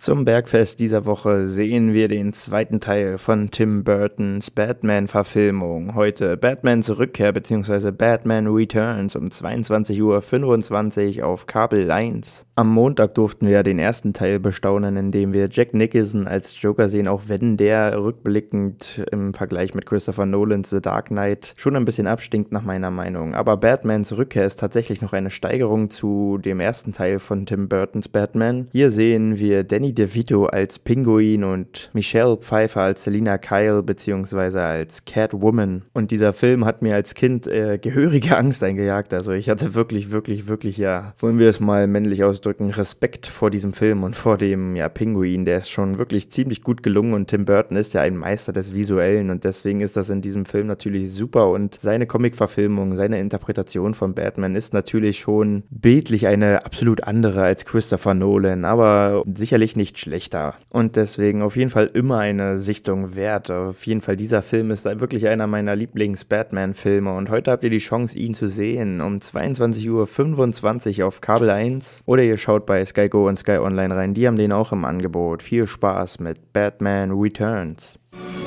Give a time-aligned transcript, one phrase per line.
[0.00, 5.94] Zum Bergfest dieser Woche sehen wir den zweiten Teil von Tim Burtons Batman-Verfilmung.
[5.94, 7.90] Heute Batmans Rückkehr bzw.
[7.90, 12.46] Batman Returns um 22.25 Uhr auf Kabel 1.
[12.54, 17.06] Am Montag durften wir den ersten Teil bestaunen, indem wir Jack Nicholson als Joker sehen,
[17.06, 22.06] auch wenn der rückblickend im Vergleich mit Christopher Nolans The Dark Knight schon ein bisschen
[22.06, 23.34] abstinkt nach meiner Meinung.
[23.34, 28.08] Aber Batmans Rückkehr ist tatsächlich noch eine Steigerung zu dem ersten Teil von Tim Burtons
[28.08, 28.68] Batman.
[28.72, 34.58] Hier sehen wir Danny Danny DeVito als Pinguin und Michelle Pfeiffer als Selina Kyle bzw.
[34.60, 35.84] als Catwoman.
[35.92, 39.12] Und dieser Film hat mir als Kind äh, gehörige Angst eingejagt.
[39.12, 43.50] Also ich hatte wirklich, wirklich, wirklich, ja, wollen wir es mal männlich ausdrücken, Respekt vor
[43.50, 45.44] diesem Film und vor dem, ja, Pinguin.
[45.44, 48.74] Der ist schon wirklich ziemlich gut gelungen und Tim Burton ist ja ein Meister des
[48.74, 53.94] Visuellen und deswegen ist das in diesem Film natürlich super und seine Comic-Verfilmung, seine Interpretation
[53.94, 59.79] von Batman ist natürlich schon bildlich eine absolut andere als Christopher Nolan, aber sicherlich nicht
[59.80, 60.56] nicht schlechter.
[60.70, 63.50] Und deswegen auf jeden Fall immer eine Sichtung wert.
[63.50, 67.14] Auf jeden Fall, dieser Film ist wirklich einer meiner Lieblings-Batman-Filme.
[67.14, 69.00] Und heute habt ihr die Chance, ihn zu sehen.
[69.00, 72.02] Um 22.25 Uhr auf Kabel 1.
[72.04, 74.12] Oder ihr schaut bei Sky Go und Sky Online rein.
[74.12, 75.42] Die haben den auch im Angebot.
[75.42, 77.98] Viel Spaß mit Batman Returns.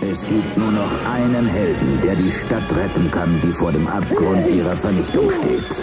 [0.01, 4.47] Es gibt nur noch einen Helden, der die Stadt retten kann, die vor dem Abgrund
[4.49, 5.81] ihrer Vernichtung steht.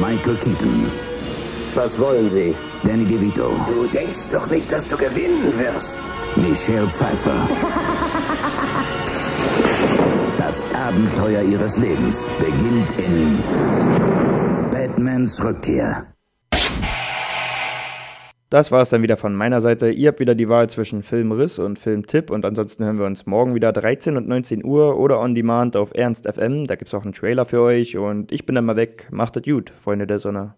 [0.00, 0.86] Michael Keaton.
[1.74, 2.56] Was wollen Sie?
[2.84, 3.50] Danny DeVito.
[3.66, 6.00] Du denkst doch nicht, dass du gewinnen wirst.
[6.36, 7.48] Michelle Pfeiffer.
[10.38, 13.38] Das Abenteuer ihres Lebens beginnt in
[14.70, 16.06] Batmans Rückkehr.
[18.50, 19.90] Das war es dann wieder von meiner Seite.
[19.90, 23.54] Ihr habt wieder die Wahl zwischen Filmriss und Filmtipp und ansonsten hören wir uns morgen
[23.54, 26.66] wieder 13 und 19 Uhr oder on demand auf Ernst FM.
[26.66, 29.06] Da gibt es auch einen Trailer für euch und ich bin dann mal weg.
[29.10, 30.54] Macht es gut, Freunde der Sonne.